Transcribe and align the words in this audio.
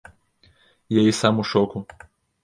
Я 0.99 1.03
і 1.09 1.11
сам 1.21 1.41
у 1.43 1.45
шоку. 1.51 1.83